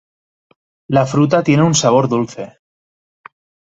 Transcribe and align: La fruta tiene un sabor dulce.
La 0.87 1.05
fruta 1.05 1.43
tiene 1.43 1.61
un 1.61 1.75
sabor 1.75 2.09
dulce. 2.09 2.57